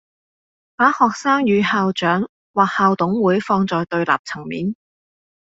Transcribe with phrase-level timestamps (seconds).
[0.75, 4.73] 把學生與校長或校董會放在對立層面